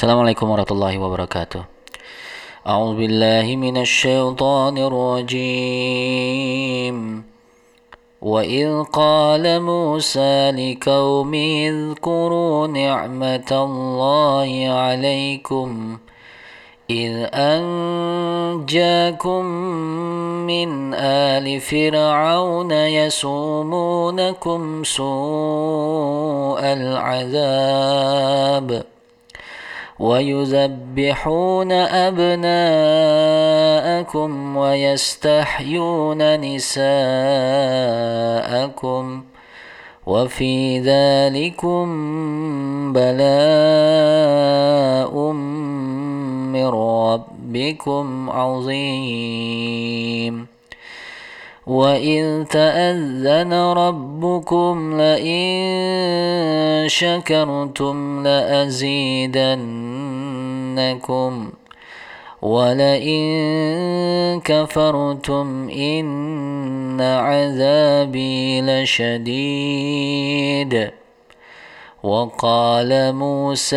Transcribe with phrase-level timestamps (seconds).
[0.00, 1.60] Assalamualaikum warahmatullahi wabarakatuh.
[2.64, 6.96] أعوذ بالله من الشيطان الرجيم
[8.24, 15.68] وإذ قال موسى لقومه اذكروا نعمة الله عليكم
[16.90, 19.44] إذ أنجاكم
[20.48, 28.68] من آل فرعون يسومونكم سوء العذاب
[30.00, 32.50] ويذبحون أبناءكم
[34.56, 36.84] ويستحيون نساءكم
[40.06, 41.86] وفي ذلكم
[42.92, 43.32] بلاء
[46.52, 49.90] من ربكم عظيم.
[51.66, 58.22] وإذ تأذن ربكم لئن شكرتم
[60.76, 61.50] لأزيدنكم
[62.42, 70.10] ولئن كفرتم إن عذابي لشديد.
[72.02, 73.76] وقال موسى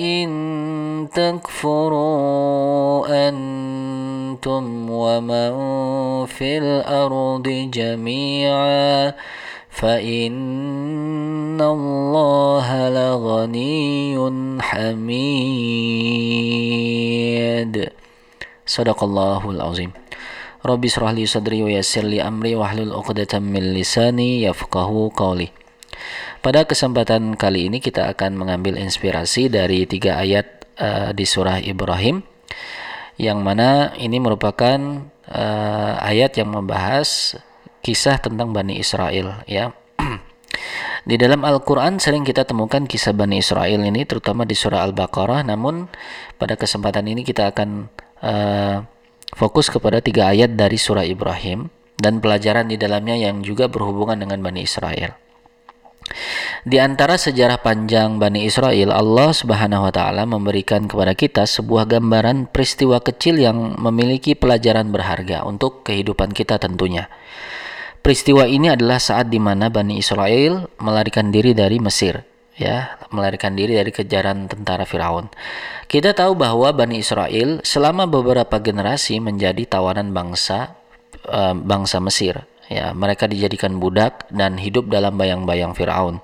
[0.00, 5.52] إن تكفروا أنتم ومن
[6.26, 9.12] في الأرض جميعا
[9.73, 14.17] فإن الله لغني
[14.61, 15.09] حميد
[18.65, 19.91] صدق الله العظيم
[20.65, 25.49] ربي اشرح لي صدري ويسر لي أمري واحلل عقدة من لساني يفقه قولي
[26.39, 32.23] Pada kesempatan kali ini kita akan mengambil inspirasi dari tiga ayat uh, di surah Ibrahim
[33.19, 37.35] yang mana ini merupakan uh, ayat yang membahas
[37.84, 39.76] kisah tentang Bani Israel ya.
[41.10, 45.92] di dalam Al-Qur'an sering kita temukan kisah Bani Israel ini terutama di surah Al-Baqarah namun
[46.40, 47.92] pada kesempatan ini kita akan
[48.24, 48.76] uh,
[49.36, 51.68] fokus kepada tiga ayat dari surah Ibrahim
[52.00, 55.14] dan pelajaran di dalamnya yang juga berhubungan dengan Bani Israel.
[56.64, 62.48] Di antara sejarah panjang Bani Israel, Allah Subhanahu wa taala memberikan kepada kita sebuah gambaran
[62.52, 67.08] peristiwa kecil yang memiliki pelajaran berharga untuk kehidupan kita tentunya.
[68.04, 72.20] Peristiwa ini adalah saat di mana Bani Israel melarikan diri dari Mesir,
[72.52, 75.32] ya, melarikan diri dari kejaran tentara Firaun.
[75.88, 80.76] Kita tahu bahwa Bani Israel selama beberapa generasi menjadi tawanan bangsa
[81.32, 82.92] uh, bangsa Mesir ya.
[82.92, 86.20] Mereka dijadikan budak dan hidup dalam bayang-bayang Firaun.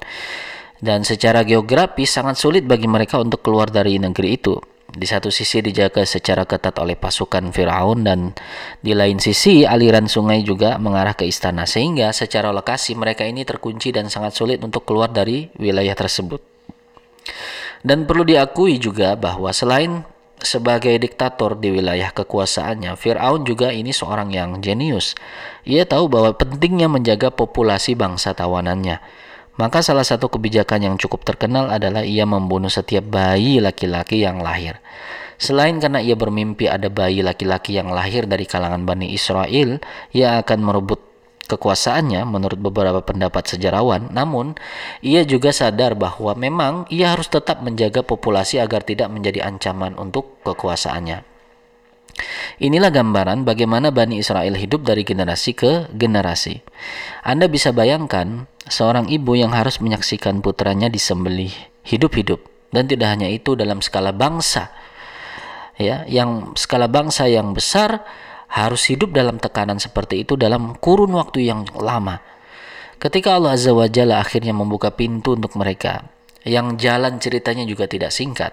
[0.84, 5.62] Dan secara geografis sangat sulit bagi mereka untuk keluar dari negeri itu di satu sisi
[5.62, 8.34] dijaga secara ketat oleh pasukan Firaun dan
[8.82, 13.94] di lain sisi aliran sungai juga mengarah ke istana sehingga secara lokasi mereka ini terkunci
[13.94, 16.42] dan sangat sulit untuk keluar dari wilayah tersebut.
[17.80, 20.04] Dan perlu diakui juga bahwa selain
[20.40, 25.16] sebagai diktator di wilayah kekuasaannya, Firaun juga ini seorang yang jenius.
[25.68, 29.00] Ia tahu bahwa pentingnya menjaga populasi bangsa tawanannya.
[29.60, 34.80] Maka salah satu kebijakan yang cukup terkenal adalah ia membunuh setiap bayi laki-laki yang lahir.
[35.36, 39.76] Selain karena ia bermimpi ada bayi laki-laki yang lahir dari kalangan Bani Israel,
[40.16, 41.00] ia akan merebut
[41.44, 44.56] kekuasaannya menurut beberapa pendapat sejarawan, namun
[45.04, 50.40] ia juga sadar bahwa memang ia harus tetap menjaga populasi agar tidak menjadi ancaman untuk
[50.40, 51.29] kekuasaannya.
[52.60, 56.60] Inilah gambaran bagaimana Bani Israel hidup dari generasi ke generasi.
[57.24, 61.52] Anda bisa bayangkan seorang ibu yang harus menyaksikan putranya disembelih
[61.84, 64.70] hidup-hidup dan tidak hanya itu dalam skala bangsa.
[65.80, 68.04] Ya, yang skala bangsa yang besar
[68.50, 72.20] harus hidup dalam tekanan seperti itu dalam kurun waktu yang lama.
[73.00, 76.04] Ketika Allah Azza wa Jalla akhirnya membuka pintu untuk mereka,
[76.44, 78.52] yang jalan ceritanya juga tidak singkat.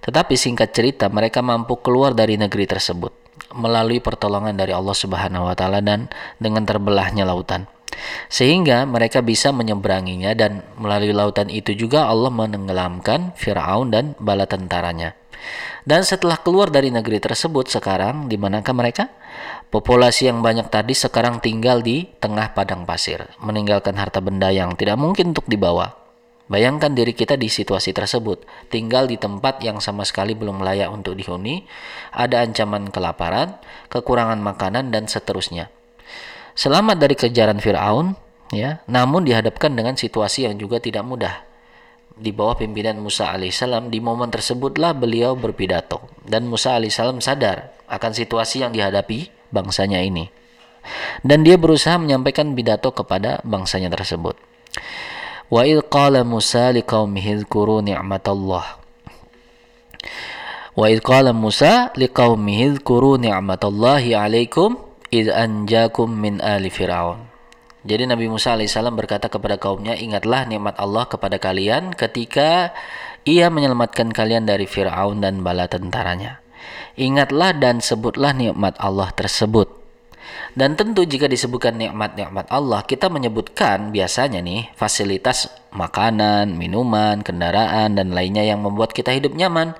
[0.00, 3.12] Tetapi singkat cerita, mereka mampu keluar dari negeri tersebut
[3.56, 6.06] melalui pertolongan dari Allah Subhanahu wa taala dan
[6.38, 7.66] dengan terbelahnya lautan.
[8.30, 15.18] Sehingga mereka bisa menyeberanginya dan melalui lautan itu juga Allah menenggelamkan Firaun dan bala tentaranya.
[15.82, 19.08] Dan setelah keluar dari negeri tersebut sekarang di manakah mereka?
[19.72, 25.00] Populasi yang banyak tadi sekarang tinggal di tengah padang pasir, meninggalkan harta benda yang tidak
[25.00, 25.99] mungkin untuk dibawa.
[26.50, 28.42] Bayangkan diri kita di situasi tersebut,
[28.74, 31.62] tinggal di tempat yang sama sekali belum layak untuk dihuni,
[32.10, 33.54] ada ancaman kelaparan,
[33.86, 35.70] kekurangan makanan dan seterusnya.
[36.58, 38.18] Selamat dari kejaran Firaun,
[38.50, 41.46] ya, namun dihadapkan dengan situasi yang juga tidak mudah.
[42.18, 48.10] Di bawah pimpinan Musa alaihissalam di momen tersebutlah beliau berpidato dan Musa alaihissalam sadar akan
[48.10, 50.26] situasi yang dihadapi bangsanya ini.
[51.22, 54.34] Dan dia berusaha menyampaikan pidato kepada bangsanya tersebut
[55.50, 58.80] wa il qala Musa liqaumihi dzkuru ni'matallah
[60.70, 64.78] Wa idh qala Musa liqaumihi dzkuru ni'matallahi 'alaikum
[65.10, 67.26] id anjakum min ali fir'aun.
[67.80, 72.76] Jadi Nabi Musa alaihissalam berkata kepada kaumnya, ingatlah nikmat Allah kepada kalian ketika
[73.24, 76.44] ia menyelamatkan kalian dari Fir'aun dan bala tentaranya.
[77.00, 79.79] Ingatlah dan sebutlah nikmat Allah tersebut.
[80.54, 88.10] Dan tentu jika disebutkan nikmat-nikmat Allah, kita menyebutkan biasanya nih fasilitas makanan, minuman, kendaraan dan
[88.10, 89.78] lainnya yang membuat kita hidup nyaman.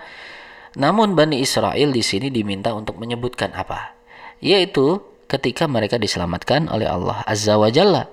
[0.78, 3.98] Namun Bani Israel di sini diminta untuk menyebutkan apa?
[4.38, 8.06] Yaitu ketika mereka diselamatkan oleh Allah Azza wa Jalla.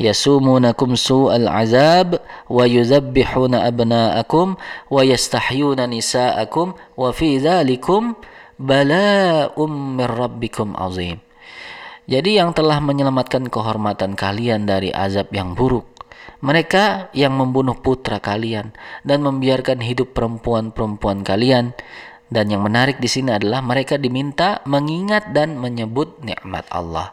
[0.00, 2.18] Yasumunakum su'al azab
[2.48, 4.56] wa abna'akum
[4.88, 8.16] wa yastahyuna nisa'akum wa fi dhalikum
[10.74, 11.29] azim.
[12.10, 16.00] Jadi yang telah menyelamatkan kehormatan kalian dari azab yang buruk
[16.40, 18.72] mereka yang membunuh putra kalian
[19.04, 21.76] dan membiarkan hidup perempuan-perempuan kalian.
[22.30, 27.10] Dan yang menarik di sini adalah mereka diminta mengingat dan menyebut nikmat Allah.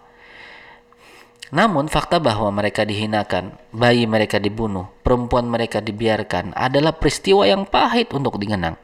[1.50, 8.14] Namun fakta bahwa mereka dihinakan, bayi mereka dibunuh, perempuan mereka dibiarkan adalah peristiwa yang pahit
[8.14, 8.78] untuk dikenang.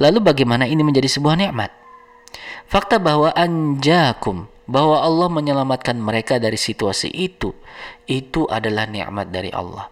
[0.00, 1.68] Lalu bagaimana ini menjadi sebuah nikmat?
[2.72, 7.54] Fakta bahwa anjakum, bahwa Allah menyelamatkan mereka dari situasi itu,
[8.10, 9.90] itu adalah nikmat dari Allah.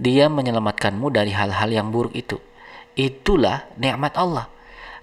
[0.00, 2.40] Dia menyelamatkanmu dari hal-hal yang buruk itu.
[2.96, 4.48] Itulah nikmat Allah.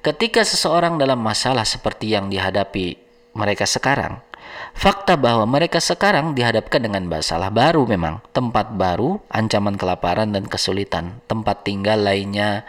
[0.01, 2.97] Ketika seseorang dalam masalah seperti yang dihadapi
[3.37, 4.23] mereka sekarang,
[4.73, 11.21] fakta bahwa mereka sekarang dihadapkan dengan masalah baru memang, tempat baru, ancaman kelaparan dan kesulitan,
[11.29, 12.63] tempat tinggal lainnya,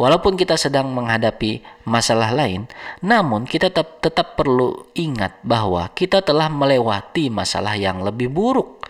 [0.00, 2.64] Walaupun kita sedang menghadapi masalah lain,
[3.04, 8.80] namun kita tetap, tetap perlu ingat bahwa kita telah melewati masalah yang lebih buruk.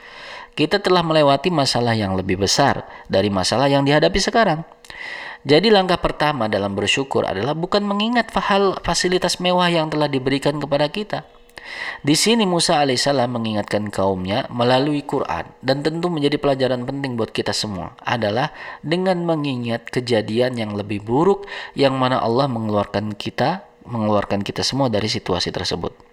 [0.54, 4.62] Kita telah melewati masalah yang lebih besar dari masalah yang dihadapi sekarang.
[5.42, 10.86] Jadi langkah pertama dalam bersyukur adalah bukan mengingat hal fasilitas mewah yang telah diberikan kepada
[10.94, 11.26] kita,
[12.00, 17.52] di sini Musa alaihissalam mengingatkan kaumnya melalui Quran dan tentu menjadi pelajaran penting buat kita
[17.52, 21.44] semua adalah dengan mengingat kejadian yang lebih buruk
[21.76, 26.10] yang mana Allah mengeluarkan kita mengeluarkan kita semua dari situasi tersebut.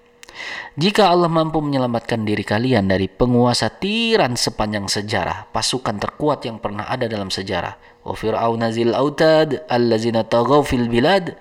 [0.77, 6.85] Jika Allah mampu menyelamatkan diri kalian dari penguasa tiran sepanjang sejarah, pasukan terkuat yang pernah
[6.85, 10.21] ada dalam sejarah, wa fir'auna zil autad allazina
[10.61, 11.33] fil bilad,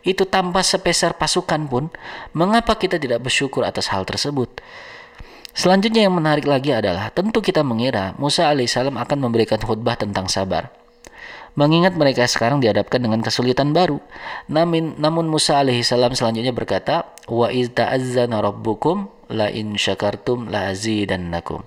[0.00, 1.84] itu tanpa sepeser pasukan pun,
[2.32, 4.60] mengapa kita tidak bersyukur atas hal tersebut?
[5.50, 10.70] Selanjutnya yang menarik lagi adalah tentu kita mengira Musa alaihissalam akan memberikan khutbah tentang sabar.
[11.58, 13.98] Mengingat mereka sekarang dihadapkan dengan kesulitan baru.
[14.46, 21.66] Namun, namun Musa alaihissalam selanjutnya berkata, Wa iz ta'azzana rabbukum la in syakartum la azidannakum.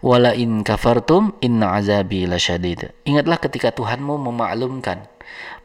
[0.00, 2.90] In kafartum inna azabi lasyadid.
[3.04, 5.04] Ingatlah ketika Tuhanmu memaklumkan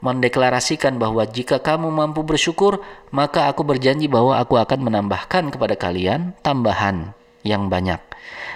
[0.06, 6.38] mendeklarasikan bahwa jika kamu mampu bersyukur, maka aku berjanji bahwa aku akan menambahkan kepada kalian
[6.46, 7.98] tambahan yang banyak.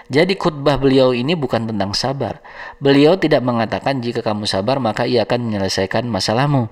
[0.10, 2.42] Jadi khutbah beliau ini bukan tentang sabar.
[2.82, 6.70] Beliau tidak mengatakan jika kamu sabar maka ia akan menyelesaikan masalahmu.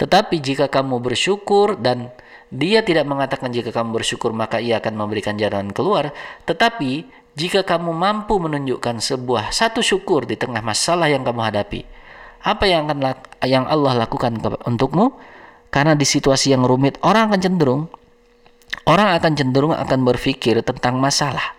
[0.00, 2.08] Tetapi jika kamu bersyukur dan
[2.48, 6.16] dia tidak mengatakan jika kamu bersyukur maka ia akan memberikan jalan keluar,
[6.48, 7.04] tetapi
[7.36, 11.84] jika kamu mampu menunjukkan sebuah satu syukur di tengah masalah yang kamu hadapi,
[12.44, 12.98] apa yang akan
[13.46, 15.14] yang Allah lakukan untukmu?
[15.68, 17.82] Karena di situasi yang rumit orang akan cenderung
[18.88, 21.58] orang akan cenderung akan berpikir tentang masalah.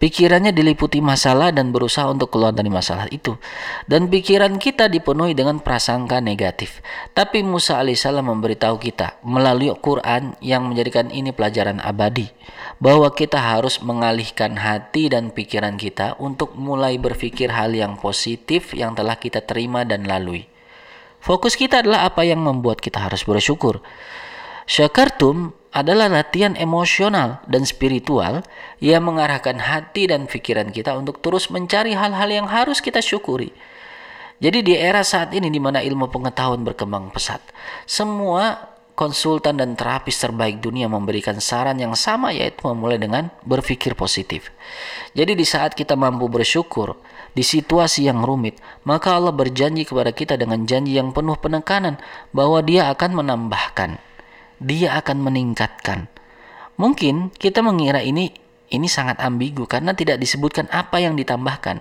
[0.00, 3.36] Pikirannya diliputi masalah dan berusaha untuk keluar dari masalah itu.
[3.84, 6.80] Dan pikiran kita dipenuhi dengan prasangka negatif.
[7.12, 12.32] Tapi Musa alaihissalam memberitahu kita melalui Quran yang menjadikan ini pelajaran abadi.
[12.80, 18.96] Bahwa kita harus mengalihkan hati dan pikiran kita untuk mulai berpikir hal yang positif yang
[18.96, 20.48] telah kita terima dan lalui.
[21.20, 23.84] Fokus kita adalah apa yang membuat kita harus bersyukur.
[24.64, 28.42] Syakartum adalah latihan emosional dan spiritual
[28.80, 33.52] yang mengarahkan hati dan pikiran kita untuk terus mencari hal-hal yang harus kita syukuri.
[34.40, 37.44] Jadi di era saat ini di mana ilmu pengetahuan berkembang pesat,
[37.84, 38.69] semua
[39.00, 44.52] konsultan dan terapis terbaik dunia memberikan saran yang sama yaitu memulai dengan berpikir positif.
[45.16, 47.00] Jadi di saat kita mampu bersyukur
[47.32, 51.96] di situasi yang rumit, maka Allah berjanji kepada kita dengan janji yang penuh penekanan
[52.36, 54.10] bahwa Dia akan menambahkan
[54.60, 56.06] dia akan meningkatkan.
[56.76, 58.30] Mungkin kita mengira ini
[58.70, 61.80] ini sangat ambigu karena tidak disebutkan apa yang ditambahkan.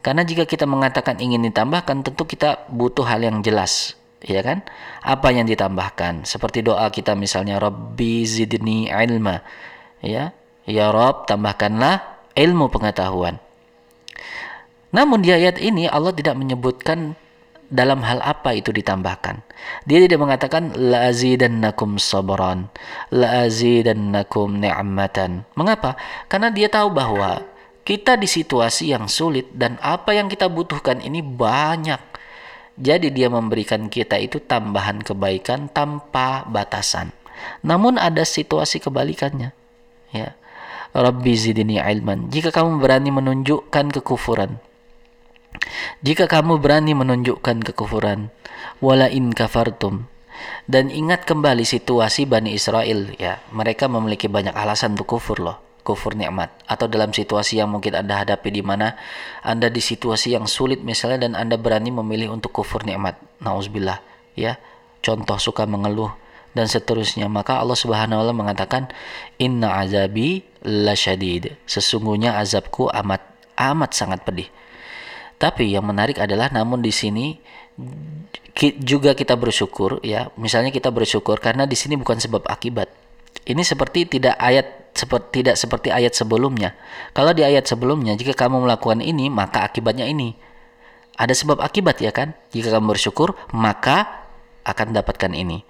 [0.00, 4.66] Karena jika kita mengatakan ingin ditambahkan, tentu kita butuh hal yang jelas, ya kan?
[5.02, 6.26] Apa yang ditambahkan?
[6.26, 9.42] Seperti doa kita misalnya Rabbi zidni ilma.
[10.02, 10.34] Ya,
[10.66, 13.42] ya Rob tambahkanlah ilmu pengetahuan.
[14.94, 17.18] Namun di ayat ini Allah tidak menyebutkan
[17.68, 19.44] dalam hal apa itu ditambahkan.
[19.84, 22.72] Dia tidak mengatakan la azidannakum sabran,
[23.12, 25.44] la azidannakum ni'matan.
[25.52, 26.00] Mengapa?
[26.32, 27.44] Karena dia tahu bahwa
[27.84, 32.07] kita di situasi yang sulit dan apa yang kita butuhkan ini banyak.
[32.78, 37.10] Jadi dia memberikan kita itu tambahan kebaikan tanpa batasan.
[37.66, 39.50] Namun ada situasi kebalikannya.
[40.14, 40.38] Ya.
[40.94, 42.30] Rabbi zidni ilman.
[42.32, 44.56] Jika kamu berani menunjukkan kekufuran,
[46.00, 48.30] jika kamu berani menunjukkan kekufuran,
[48.78, 50.06] wala in kafartum.
[50.70, 56.12] Dan ingat kembali situasi Bani Israel ya, mereka memiliki banyak alasan untuk kufur loh, kufur
[56.14, 58.98] nikmat atau dalam situasi yang mungkin Anda hadapi di mana
[59.40, 63.18] Anda di situasi yang sulit misalnya dan Anda berani memilih untuk kufur nikmat.
[63.40, 64.00] Nauzubillah
[64.36, 64.60] ya.
[65.00, 66.10] Contoh suka mengeluh
[66.52, 68.82] dan seterusnya maka Allah Subhanahu wa taala mengatakan
[69.38, 73.22] inna azabi lasyadid sesungguhnya azabku amat
[73.54, 74.50] amat sangat pedih
[75.38, 77.38] tapi yang menarik adalah namun di sini
[78.82, 80.34] juga kita bersyukur ya.
[80.34, 82.90] Misalnya kita bersyukur karena di sini bukan sebab akibat.
[83.48, 86.74] Ini seperti tidak ayat seperti tidak seperti ayat sebelumnya.
[87.14, 90.34] Kalau di ayat sebelumnya jika kamu melakukan ini maka akibatnya ini.
[91.18, 92.34] Ada sebab akibat ya kan?
[92.54, 94.26] Jika kamu bersyukur maka
[94.62, 95.64] akan dapatkan ini.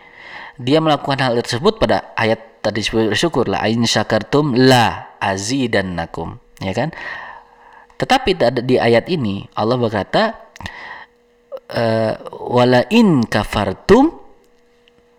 [0.59, 6.91] Dia melakukan hal tersebut pada ayat tadi bersyukur la ain syakartum la azidannakum ya kan?
[7.99, 8.31] Tetapi
[8.67, 10.51] di ayat ini Allah berkata
[11.73, 12.13] uh,
[12.49, 14.28] wala in kafartum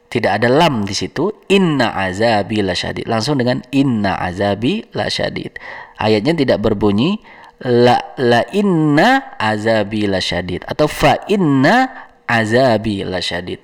[0.09, 1.29] tidak ada lam di situ.
[1.53, 5.57] Inna azabi lasyadid langsung dengan inna azabi lasyadid
[6.01, 7.21] ayatnya tidak berbunyi
[7.65, 13.59] la la inna azabi lasyadid atau fa inna azabi lasyadid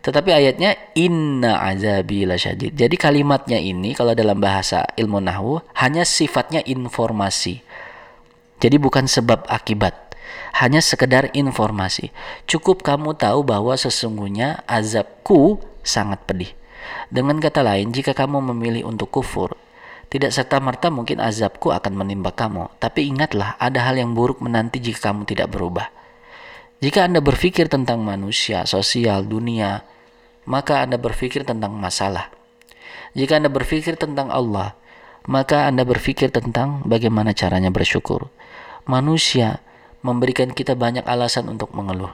[0.00, 6.64] tetapi ayatnya inna azabi lasyadid jadi kalimatnya ini kalau dalam bahasa ilmu nahwu hanya sifatnya
[6.64, 7.60] informasi.
[8.60, 10.12] Jadi bukan sebab akibat,
[10.60, 12.12] hanya sekedar informasi.
[12.44, 16.52] Cukup kamu tahu bahwa sesungguhnya azabku sangat pedih.
[17.12, 19.54] Dengan kata lain, jika kamu memilih untuk kufur,
[20.10, 22.72] tidak serta-merta mungkin azabku akan menimpa kamu.
[22.82, 25.92] Tapi ingatlah, ada hal yang buruk menanti jika kamu tidak berubah.
[26.80, 29.84] Jika Anda berpikir tentang manusia, sosial, dunia,
[30.48, 32.32] maka Anda berpikir tentang masalah.
[33.12, 34.74] Jika Anda berpikir tentang Allah,
[35.28, 38.32] maka Anda berpikir tentang bagaimana caranya bersyukur
[38.88, 39.60] manusia
[40.00, 42.10] memberikan kita banyak alasan untuk mengeluh.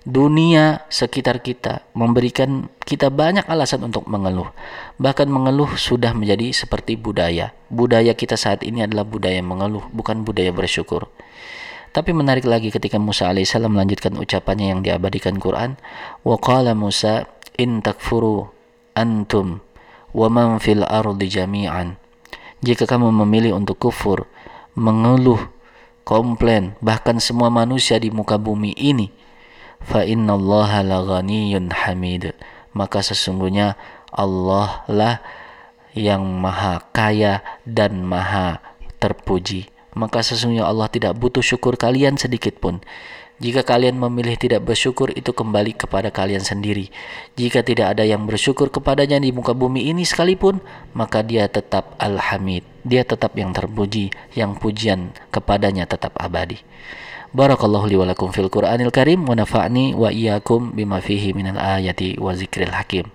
[0.00, 4.48] Dunia sekitar kita memberikan kita banyak alasan untuk mengeluh.
[4.96, 7.52] Bahkan mengeluh sudah menjadi seperti budaya.
[7.68, 11.12] Budaya kita saat ini adalah budaya mengeluh, bukan budaya bersyukur.
[11.92, 15.76] Tapi menarik lagi ketika Musa alaihissalam melanjutkan ucapannya yang diabadikan Quran,
[16.24, 17.28] wa qala Musa
[17.60, 18.48] in takfuru
[18.96, 19.60] antum
[20.16, 22.00] wa man fil ardi jami'an.
[22.64, 24.24] Jika kamu memilih untuk kufur,
[24.72, 25.44] mengeluh
[26.08, 29.19] komplain bahkan semua manusia di muka bumi ini
[29.80, 32.36] fa innallaha laghaniyun hamid
[32.76, 33.74] maka sesungguhnya
[34.12, 35.24] Allah lah
[35.96, 38.62] yang maha kaya dan maha
[39.02, 42.78] terpuji maka sesungguhnya Allah tidak butuh syukur kalian sedikit pun
[43.40, 46.92] jika kalian memilih tidak bersyukur itu kembali kepada kalian sendiri.
[47.40, 50.60] Jika tidak ada yang bersyukur kepadanya di muka bumi ini sekalipun,
[50.92, 52.68] maka dia tetap Al-Hamid.
[52.84, 56.60] Dia tetap yang terpuji, yang pujian kepadanya tetap abadi.
[57.30, 62.18] Barakallahu li wa lakum fil Qur'anil Karim wa nafa'ni wa iyyakum bima fihi minal ayati
[62.18, 63.06] wa zikril hakim.